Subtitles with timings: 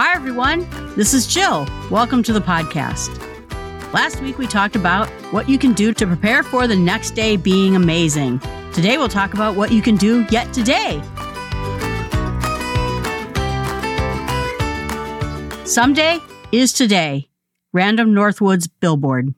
[0.00, 0.64] Hi, everyone.
[0.94, 1.66] This is Jill.
[1.90, 3.08] Welcome to the podcast.
[3.92, 7.36] Last week, we talked about what you can do to prepare for the next day
[7.36, 8.38] being amazing.
[8.72, 11.02] Today, we'll talk about what you can do yet today.
[15.64, 16.20] Someday
[16.52, 17.28] is today.
[17.72, 19.34] Random Northwoods Billboard.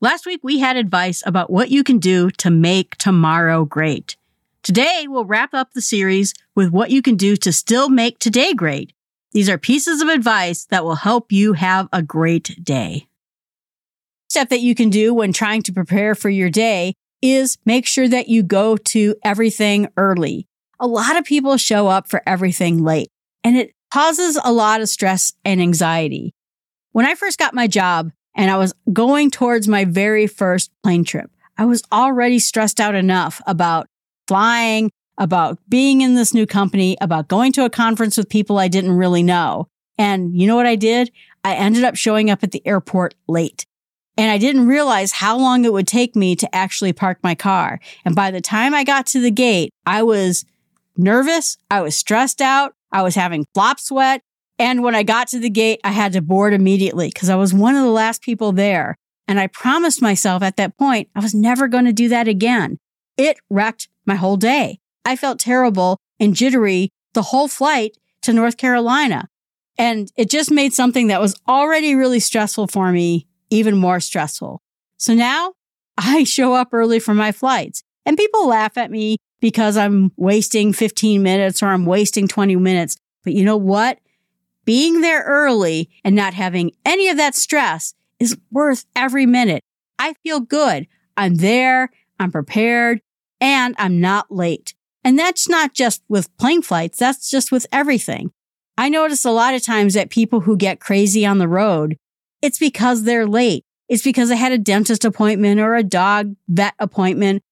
[0.00, 4.16] Last week, we had advice about what you can do to make tomorrow great.
[4.62, 8.54] Today, we'll wrap up the series with what you can do to still make today
[8.54, 8.92] great.
[9.32, 13.06] These are pieces of advice that will help you have a great day.
[14.28, 18.08] Step that you can do when trying to prepare for your day is make sure
[18.08, 20.46] that you go to everything early.
[20.80, 23.08] A lot of people show up for everything late
[23.44, 26.32] and it causes a lot of stress and anxiety.
[26.92, 31.04] When I first got my job and I was going towards my very first plane
[31.04, 33.86] trip, I was already stressed out enough about
[34.26, 34.90] flying,
[35.20, 38.96] about being in this new company, about going to a conference with people I didn't
[38.96, 39.68] really know.
[39.98, 41.12] And you know what I did?
[41.44, 43.66] I ended up showing up at the airport late.
[44.16, 47.80] And I didn't realize how long it would take me to actually park my car.
[48.04, 50.44] And by the time I got to the gate, I was
[50.96, 51.58] nervous.
[51.70, 52.74] I was stressed out.
[52.90, 54.22] I was having flop sweat.
[54.58, 57.54] And when I got to the gate, I had to board immediately because I was
[57.54, 58.96] one of the last people there.
[59.28, 62.78] And I promised myself at that point, I was never going to do that again.
[63.16, 64.80] It wrecked my whole day.
[65.04, 69.28] I felt terrible and jittery the whole flight to North Carolina.
[69.78, 74.62] And it just made something that was already really stressful for me even more stressful.
[74.96, 75.54] So now
[75.96, 80.72] I show up early for my flights and people laugh at me because I'm wasting
[80.72, 82.96] 15 minutes or I'm wasting 20 minutes.
[83.24, 83.98] But you know what?
[84.64, 89.62] Being there early and not having any of that stress is worth every minute.
[89.98, 90.86] I feel good.
[91.16, 91.90] I'm there.
[92.18, 93.00] I'm prepared
[93.40, 94.74] and I'm not late.
[95.02, 96.98] And that's not just with plane flights.
[96.98, 98.32] That's just with everything.
[98.76, 101.96] I notice a lot of times that people who get crazy on the road,
[102.42, 103.64] it's because they're late.
[103.88, 107.42] It's because they had a dentist appointment or a dog vet appointment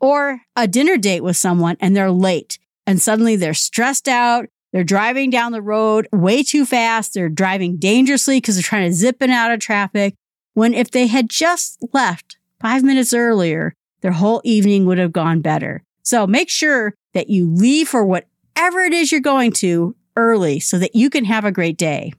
[0.00, 4.46] or a dinner date with someone and they're late and suddenly they're stressed out.
[4.72, 7.14] They're driving down the road way too fast.
[7.14, 10.14] They're driving dangerously because they're trying to zip in out of traffic.
[10.54, 15.40] When if they had just left five minutes earlier, their whole evening would have gone
[15.40, 15.82] better.
[16.10, 20.76] So make sure that you leave for whatever it is you're going to early so
[20.76, 22.12] that you can have a great day.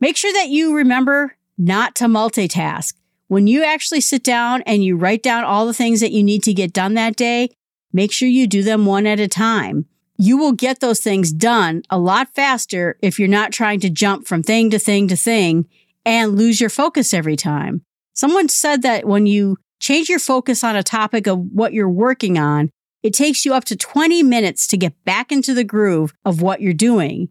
[0.00, 2.94] Make sure that you remember not to multitask.
[3.28, 6.42] When you actually sit down and you write down all the things that you need
[6.44, 7.50] to get done that day,
[7.92, 9.84] make sure you do them one at a time.
[10.16, 14.26] You will get those things done a lot faster if you're not trying to jump
[14.26, 15.68] from thing to thing to thing
[16.06, 17.82] and lose your focus every time.
[18.14, 22.38] Someone said that when you change your focus on a topic of what you're working
[22.38, 22.70] on,
[23.06, 26.60] it takes you up to 20 minutes to get back into the groove of what
[26.60, 27.28] you're doing.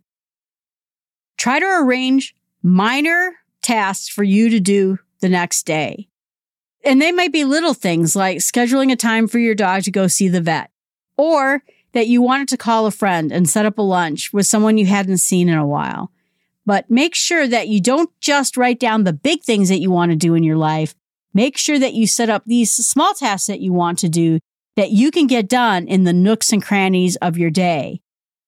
[1.38, 6.08] Try to arrange minor tasks for you to do the next day.
[6.86, 10.08] And they might be little things like scheduling a time for your dog to go
[10.08, 10.72] see the vet
[11.18, 11.62] or
[11.92, 14.86] that you wanted to call a friend and set up a lunch with someone you
[14.86, 16.10] hadn't seen in a while.
[16.66, 20.12] But make sure that you don't just write down the big things that you want
[20.12, 20.96] to do in your life.
[21.34, 24.40] Make sure that you set up these small tasks that you want to do
[24.76, 28.02] that you can get done in the nooks and crannies of your day.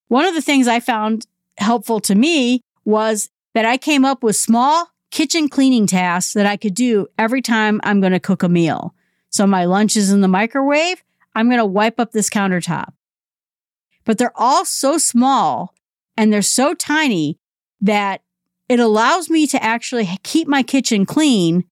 [0.08, 1.26] One of the things I found
[1.58, 6.56] helpful to me was that I came up with small kitchen cleaning tasks that I
[6.56, 8.94] could do every time I'm going to cook a meal.
[9.30, 11.02] So my lunch is in the microwave.
[11.34, 12.92] I'm going to wipe up this countertop.
[14.04, 15.74] But they're all so small
[16.16, 17.38] and they're so tiny
[17.80, 18.22] that
[18.68, 21.64] it allows me to actually keep my kitchen clean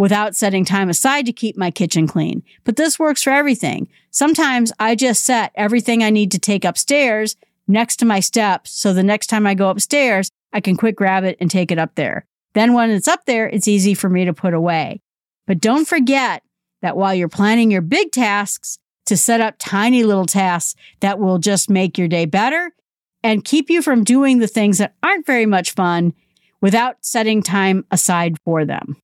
[0.00, 2.42] without setting time aside to keep my kitchen clean.
[2.64, 3.86] But this works for everything.
[4.10, 7.36] Sometimes I just set everything I need to take upstairs
[7.68, 8.70] next to my steps.
[8.70, 11.78] So the next time I go upstairs, I can quick grab it and take it
[11.78, 12.24] up there.
[12.54, 15.02] Then when it's up there, it's easy for me to put away.
[15.46, 16.44] But don't forget
[16.80, 21.38] that while you're planning your big tasks, to set up tiny little tasks that will
[21.38, 22.70] just make your day better
[23.22, 26.14] and keep you from doing the things that aren't very much fun
[26.60, 28.96] without setting time aside for them.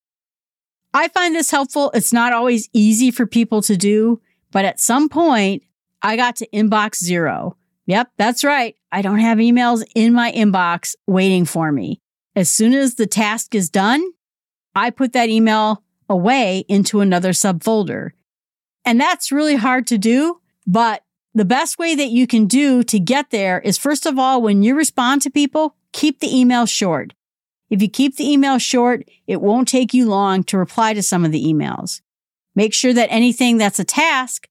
[0.96, 1.90] I find this helpful.
[1.92, 5.62] It's not always easy for people to do, but at some point
[6.00, 7.58] I got to inbox zero.
[7.84, 8.76] Yep, that's right.
[8.90, 12.00] I don't have emails in my inbox waiting for me.
[12.34, 14.02] As soon as the task is done,
[14.74, 18.12] I put that email away into another subfolder.
[18.86, 21.02] And that's really hard to do, but
[21.34, 24.62] the best way that you can do to get there is first of all, when
[24.62, 27.12] you respond to people, keep the email short.
[27.68, 31.24] If you keep the email short, it won't take you long to reply to some
[31.24, 32.00] of the emails.
[32.54, 34.48] Make sure that anything that's a task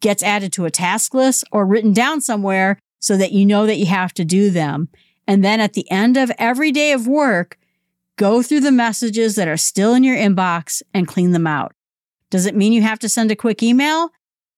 [0.00, 3.78] gets added to a task list or written down somewhere so that you know that
[3.78, 4.88] you have to do them.
[5.26, 7.58] And then at the end of every day of work,
[8.16, 11.72] go through the messages that are still in your inbox and clean them out.
[12.30, 14.10] Does it mean you have to send a quick email?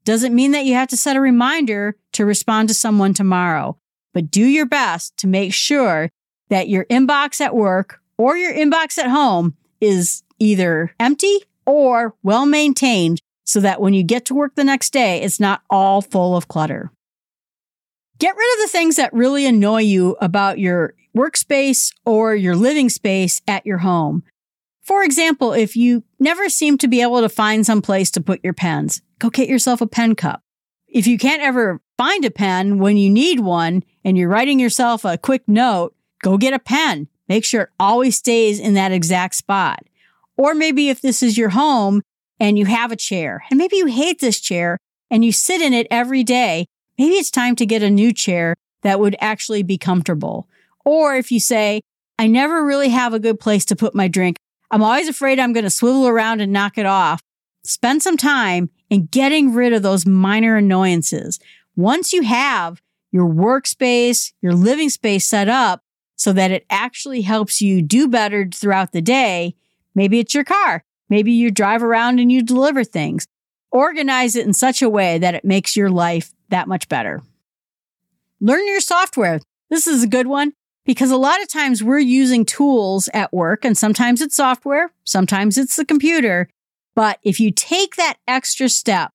[0.04, 3.78] Does it mean that you have to set a reminder to respond to someone tomorrow?
[4.12, 6.10] But do your best to make sure
[6.48, 12.44] that your inbox at work or your inbox at home is either empty or well
[12.44, 16.36] maintained so that when you get to work the next day, it's not all full
[16.36, 16.92] of clutter.
[18.18, 22.90] Get rid of the things that really annoy you about your workspace or your living
[22.90, 24.22] space at your home.
[24.82, 28.44] For example, if you never seem to be able to find some place to put
[28.44, 30.42] your pens, go get yourself a pen cup.
[30.86, 35.06] If you can't ever find a pen when you need one and you're writing yourself
[35.06, 37.08] a quick note, go get a pen.
[37.30, 39.84] Make sure it always stays in that exact spot.
[40.36, 42.02] Or maybe if this is your home
[42.40, 44.78] and you have a chair and maybe you hate this chair
[45.12, 46.66] and you sit in it every day,
[46.98, 50.48] maybe it's time to get a new chair that would actually be comfortable.
[50.84, 51.82] Or if you say,
[52.18, 54.36] I never really have a good place to put my drink.
[54.72, 57.20] I'm always afraid I'm going to swivel around and knock it off.
[57.62, 61.38] Spend some time in getting rid of those minor annoyances.
[61.76, 62.82] Once you have
[63.12, 65.84] your workspace, your living space set up
[66.20, 69.54] so that it actually helps you do better throughout the day,
[69.94, 70.84] maybe it's your car.
[71.08, 73.26] Maybe you drive around and you deliver things.
[73.72, 77.22] Organize it in such a way that it makes your life that much better.
[78.38, 79.40] Learn your software.
[79.70, 80.52] This is a good one
[80.84, 85.56] because a lot of times we're using tools at work and sometimes it's software, sometimes
[85.56, 86.50] it's the computer.
[86.94, 89.10] But if you take that extra step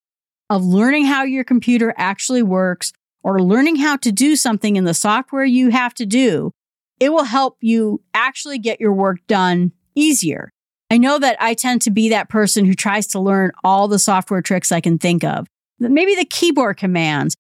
[0.49, 4.95] of learning how your computer actually works or learning how to do something in the
[4.95, 6.51] software you have to do,
[7.00, 10.50] it will help you actually get your work done easier.
[10.92, 14.00] I know that I tend to be that person who tries to learn all the
[14.00, 15.47] software tricks I can think of.
[15.80, 17.36] Maybe the keyboard commands.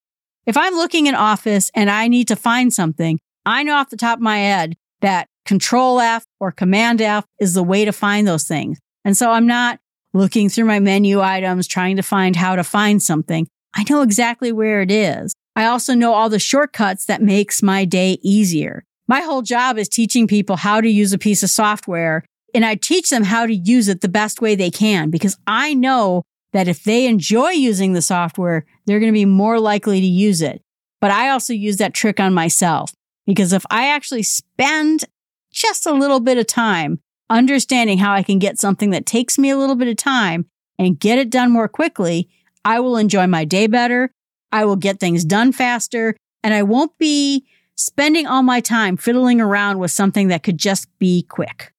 [0.45, 3.97] If I'm looking in Office and I need to find something, I know off the
[3.97, 8.27] top of my head that Control F or Command F is the way to find
[8.27, 8.79] those things.
[9.03, 9.79] And so I'm not
[10.13, 13.47] looking through my menu items, trying to find how to find something.
[13.75, 15.33] I know exactly where it is.
[15.55, 18.83] I also know all the shortcuts that makes my day easier.
[19.07, 22.23] My whole job is teaching people how to use a piece of software
[22.53, 25.73] and I teach them how to use it the best way they can because I
[25.73, 26.23] know
[26.53, 30.41] that if they enjoy using the software, they're going to be more likely to use
[30.41, 30.61] it.
[31.01, 32.93] But I also use that trick on myself
[33.27, 35.03] because if I actually spend
[35.51, 36.99] just a little bit of time
[37.29, 40.45] understanding how I can get something that takes me a little bit of time
[40.79, 42.29] and get it done more quickly,
[42.63, 44.11] I will enjoy my day better.
[44.51, 49.39] I will get things done faster and I won't be spending all my time fiddling
[49.39, 51.73] around with something that could just be quick.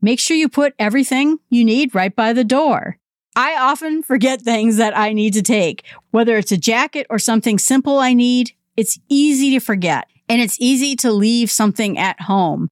[0.00, 2.98] Make sure you put everything you need right by the door.
[3.34, 7.58] I often forget things that I need to take, whether it's a jacket or something
[7.58, 8.52] simple I need.
[8.76, 12.68] It's easy to forget and it's easy to leave something at home.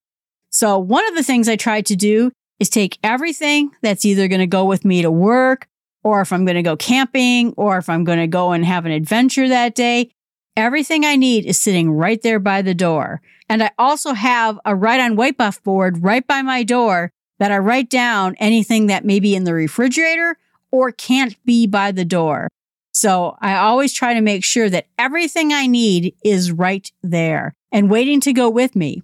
[0.49, 4.39] So one of the things I try to do is take everything that's either going
[4.39, 5.67] to go with me to work
[6.03, 8.85] or if I'm going to go camping or if I'm going to go and have
[8.85, 10.11] an adventure that day.
[10.57, 13.21] Everything I need is sitting right there by the door.
[13.49, 17.51] And I also have a write on white buff board right by my door that
[17.51, 20.37] I write down anything that may be in the refrigerator
[20.71, 22.47] or can't be by the door.
[22.93, 27.89] So I always try to make sure that everything I need is right there and
[27.89, 29.03] waiting to go with me.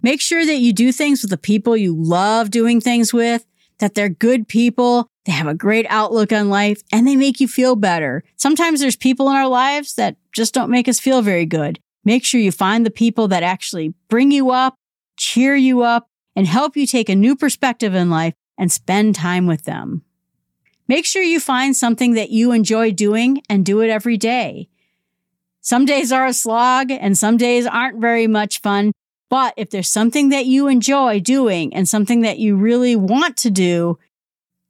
[0.00, 3.44] Make sure that you do things with the people you love doing things with,
[3.78, 7.48] that they're good people, they have a great outlook on life, and they make you
[7.48, 8.22] feel better.
[8.36, 11.80] Sometimes there's people in our lives that just don't make us feel very good.
[12.04, 14.76] Make sure you find the people that actually bring you up,
[15.16, 19.46] cheer you up, and help you take a new perspective in life and spend time
[19.46, 20.02] with them.
[20.86, 24.68] Make sure you find something that you enjoy doing and do it every day.
[25.60, 28.92] Some days are a slog and some days aren't very much fun.
[29.28, 33.50] But if there's something that you enjoy doing and something that you really want to
[33.50, 33.98] do,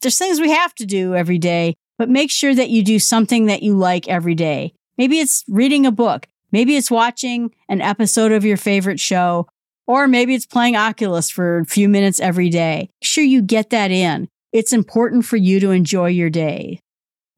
[0.02, 3.46] there's things we have to do every day, but make sure that you do something
[3.46, 4.72] that you like every day.
[4.98, 6.26] Maybe it's reading a book.
[6.52, 9.46] Maybe it's watching an episode of your favorite show
[9.86, 12.90] or maybe it's playing Oculus for a few minutes every day.
[13.00, 14.28] Make sure you get that in.
[14.52, 16.80] It's important for you to enjoy your day.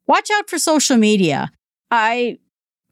[0.07, 1.50] Watch out for social media.
[1.91, 2.38] I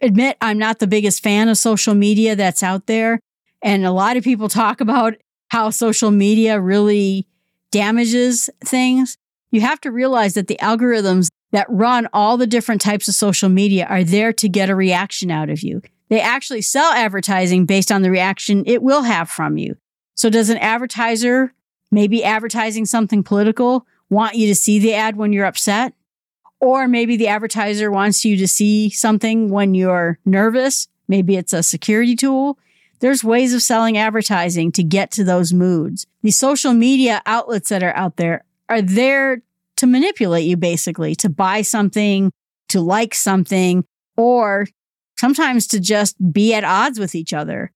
[0.00, 3.20] admit I'm not the biggest fan of social media that's out there.
[3.62, 5.14] And a lot of people talk about
[5.48, 7.26] how social media really
[7.70, 9.16] damages things.
[9.56, 13.48] You have to realize that the algorithms that run all the different types of social
[13.48, 15.80] media are there to get a reaction out of you.
[16.10, 19.78] They actually sell advertising based on the reaction it will have from you.
[20.14, 21.54] So does an advertiser,
[21.90, 25.94] maybe advertising something political, want you to see the ad when you're upset?
[26.60, 30.86] Or maybe the advertiser wants you to see something when you're nervous.
[31.08, 32.58] Maybe it's a security tool.
[33.00, 36.06] There's ways of selling advertising to get to those moods.
[36.22, 39.42] The social media outlets that are out there are there
[39.76, 42.32] to manipulate you basically, to buy something,
[42.68, 43.84] to like something,
[44.16, 44.66] or
[45.18, 47.72] sometimes to just be at odds with each other.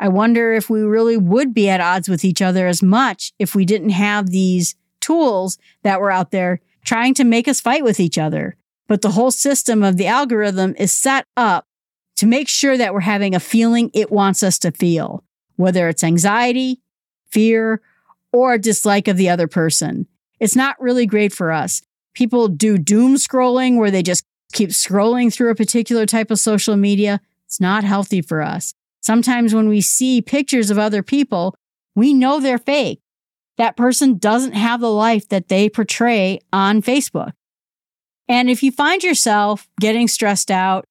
[0.00, 3.54] I wonder if we really would be at odds with each other as much if
[3.54, 8.00] we didn't have these tools that were out there trying to make us fight with
[8.00, 8.56] each other.
[8.86, 11.66] But the whole system of the algorithm is set up
[12.16, 15.24] to make sure that we're having a feeling it wants us to feel,
[15.56, 16.80] whether it's anxiety,
[17.30, 17.80] fear,
[18.32, 20.06] or dislike of the other person.
[20.44, 21.80] It's not really great for us.
[22.14, 26.76] People do doom scrolling where they just keep scrolling through a particular type of social
[26.76, 27.22] media.
[27.46, 28.74] It's not healthy for us.
[29.00, 31.54] Sometimes when we see pictures of other people,
[31.96, 33.00] we know they're fake.
[33.56, 37.32] That person doesn't have the life that they portray on Facebook.
[38.28, 40.84] And if you find yourself getting stressed out,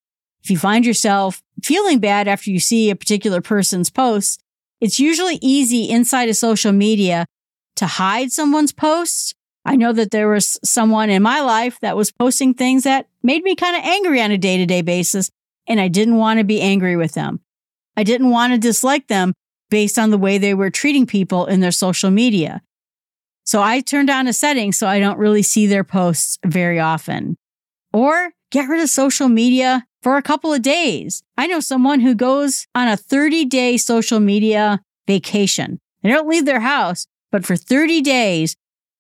[0.44, 4.40] if you find yourself feeling bad after you see a particular person's posts,
[4.82, 7.28] it's usually easy inside of social media
[7.76, 9.36] to hide someone's posts.
[9.66, 13.44] I know that there was someone in my life that was posting things that made
[13.44, 15.30] me kind of angry on a day to day basis,
[15.68, 17.40] and I didn't want to be angry with them.
[17.96, 19.34] I didn't want to dislike them
[19.70, 22.62] based on the way they were treating people in their social media.
[23.46, 27.38] So I turned on a setting so I don't really see their posts very often.
[27.92, 31.24] Or get rid of social media for a couple of days.
[31.38, 35.80] I know someone who goes on a 30 day social media vacation.
[36.02, 38.56] They don't leave their house, but for 30 days,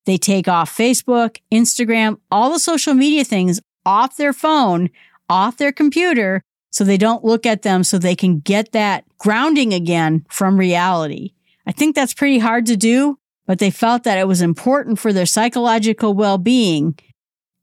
[0.05, 4.89] they take off Facebook, Instagram, all the social media things off their phone,
[5.29, 6.41] off their computer,
[6.71, 11.33] so they don't look at them so they can get that grounding again from reality.
[11.67, 15.13] I think that's pretty hard to do, but they felt that it was important for
[15.13, 16.97] their psychological well being.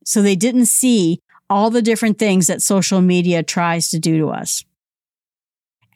[0.04, 1.20] So they didn't see
[1.50, 4.64] all the different things that social media tries to do to us.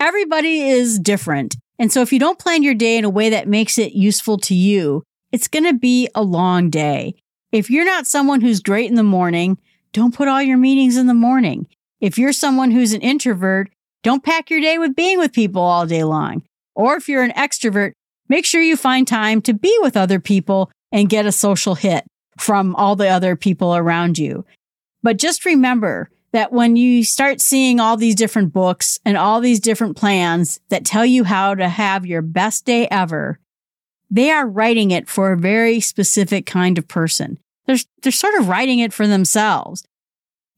[0.00, 1.56] Everybody is different.
[1.78, 4.38] And so if you don't plan your day in a way that makes it useful
[4.38, 7.16] to you, it's going to be a long day.
[7.50, 9.58] If you're not someone who's great in the morning,
[9.92, 11.66] don't put all your meetings in the morning.
[12.00, 13.68] If you're someone who's an introvert,
[14.04, 16.44] don't pack your day with being with people all day long.
[16.76, 17.94] Or if you're an extrovert,
[18.28, 22.04] make sure you find time to be with other people and get a social hit
[22.38, 24.44] from all the other people around you.
[25.02, 29.58] But just remember that when you start seeing all these different books and all these
[29.58, 33.40] different plans that tell you how to have your best day ever,
[34.10, 37.38] they are writing it for a very specific kind of person.
[37.66, 39.84] They're, they're sort of writing it for themselves.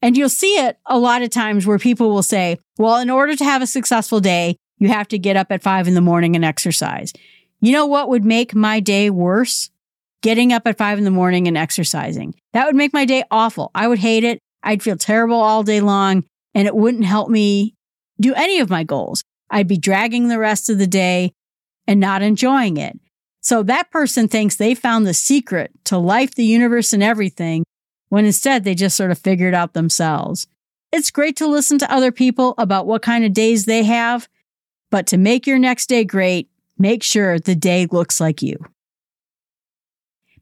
[0.01, 3.35] And you'll see it a lot of times where people will say, well, in order
[3.35, 6.35] to have a successful day, you have to get up at five in the morning
[6.35, 7.13] and exercise.
[7.59, 9.71] You know what would make my day worse?
[10.21, 12.35] Getting up at five in the morning and exercising.
[12.53, 13.71] That would make my day awful.
[13.73, 14.39] I would hate it.
[14.61, 17.73] I'd feel terrible all day long and it wouldn't help me
[18.19, 19.23] do any of my goals.
[19.49, 21.31] I'd be dragging the rest of the day
[21.87, 22.99] and not enjoying it.
[23.47, 27.63] So that person thinks they found the secret to life, the universe, and everything,
[28.09, 30.47] when instead they just sort of figured out themselves.
[30.91, 34.27] It's great to listen to other people about what kind of days they have,
[34.91, 38.57] but to make your next day great, make sure the day looks like you.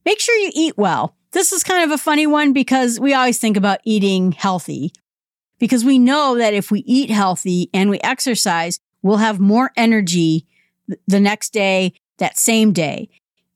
[0.04, 1.16] Make sure you eat well.
[1.32, 4.94] This is kind of a funny one because we always think about eating healthy
[5.60, 10.48] because we know that if we eat healthy and we exercise, we'll have more energy
[11.08, 13.10] the next day, that same day.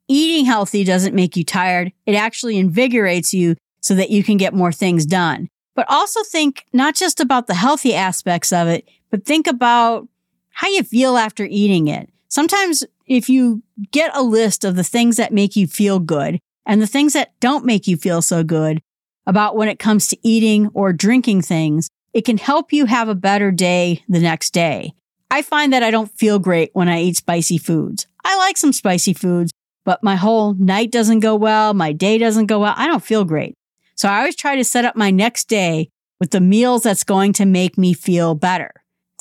[0.07, 1.91] Eating healthy doesn't make you tired.
[2.05, 5.47] It actually invigorates you so that you can get more things done.
[5.75, 10.07] But also think not just about the healthy aspects of it, but think about
[10.49, 12.09] how you feel after eating it.
[12.27, 16.81] Sometimes if you get a list of the things that make you feel good and
[16.81, 18.81] the things that don't make you feel so good
[19.25, 23.15] about when it comes to eating or drinking things, it can help you have a
[23.15, 24.93] better day the next day.
[25.31, 28.07] I find that I don't feel great when I eat spicy foods.
[28.23, 29.51] I like some spicy foods,
[29.85, 31.73] but my whole night doesn't go well.
[31.73, 32.73] My day doesn't go well.
[32.77, 33.55] I don't feel great.
[33.95, 37.33] So I always try to set up my next day with the meals that's going
[37.33, 38.71] to make me feel better.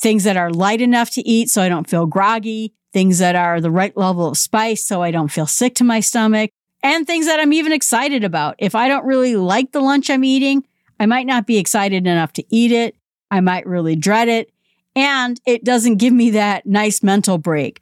[0.01, 3.61] Things that are light enough to eat so I don't feel groggy, things that are
[3.61, 6.51] the right level of spice so I don't feel sick to my stomach,
[6.81, 8.55] and things that I'm even excited about.
[8.57, 10.65] If I don't really like the lunch I'm eating,
[10.99, 12.95] I might not be excited enough to eat it.
[13.31, 14.51] I might really dread it.
[14.95, 17.81] And it doesn't give me that nice mental break.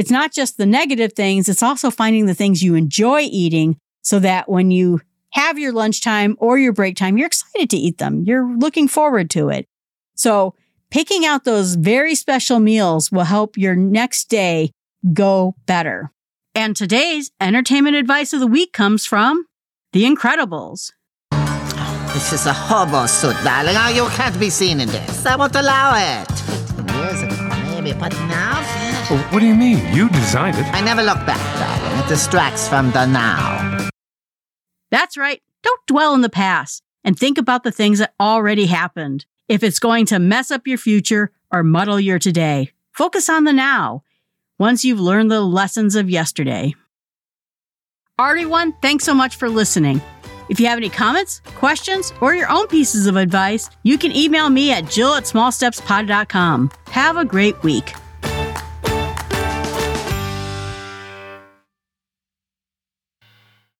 [0.00, 4.18] It's not just the negative things, it's also finding the things you enjoy eating so
[4.20, 5.02] that when you
[5.32, 8.24] have your lunchtime or your break time, you're excited to eat them.
[8.24, 9.66] You're looking forward to it.
[10.14, 10.54] So
[10.90, 14.70] picking out those very special meals will help your next day
[15.12, 16.10] go better.
[16.54, 19.44] And today's entertainment advice of the week comes from
[19.92, 20.92] The Incredibles.
[22.14, 23.76] This is a hobo suit, darling.
[23.76, 25.26] Oh, you can't be seen in this.
[25.26, 26.26] I won't allow it.
[26.90, 27.50] Years ago,
[27.82, 29.84] baby, but now Well, what do you mean?
[29.92, 30.66] You designed it.
[30.72, 31.98] I never look back, darling.
[31.98, 33.88] It distracts from the now.
[34.92, 35.42] That's right.
[35.64, 39.26] Don't dwell in the past and think about the things that already happened.
[39.48, 43.52] If it's going to mess up your future or muddle your today, focus on the
[43.52, 44.04] now
[44.60, 46.74] once you've learned the lessons of yesterday.
[48.16, 50.00] Everyone, thanks so much for listening.
[50.50, 54.50] If you have any comments, questions, or your own pieces of advice, you can email
[54.50, 56.70] me at jill at smallstepspod.com.
[56.90, 57.92] Have a great week.